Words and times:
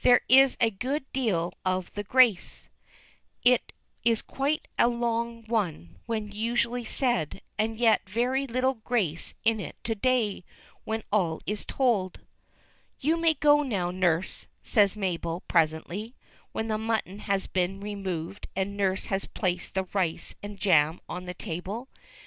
There 0.00 0.22
is 0.30 0.56
a 0.62 0.70
good 0.70 1.04
deal 1.12 1.52
of 1.62 1.92
the 1.92 2.04
grace; 2.04 2.70
it 3.44 3.70
is 4.02 4.22
quite 4.22 4.66
a 4.78 4.88
long 4.88 5.42
one 5.44 5.98
when 6.06 6.32
usually 6.32 6.86
said, 6.86 7.42
and 7.58 7.76
yet 7.76 8.08
very 8.08 8.46
little 8.46 8.72
grace 8.76 9.34
in 9.44 9.60
it 9.60 9.76
to 9.84 9.94
day, 9.94 10.42
when 10.84 11.02
all 11.12 11.42
is 11.44 11.66
told. 11.66 12.20
"You 13.00 13.18
may 13.18 13.34
go 13.34 13.62
now, 13.62 13.90
nurse," 13.90 14.46
says 14.62 14.96
Mabel, 14.96 15.42
presently, 15.48 16.14
when 16.52 16.68
the 16.68 16.78
mutton 16.78 17.18
had 17.18 17.52
been 17.52 17.80
removed 17.82 18.48
and 18.56 18.78
nurse 18.78 19.04
had 19.12 19.34
placed 19.34 19.74
the 19.74 19.84
rice 19.92 20.34
and 20.42 20.56
jam 20.58 20.98
on 21.10 21.26
the 21.26 21.34
table. 21.34 21.90
"Mr. 21.94 22.22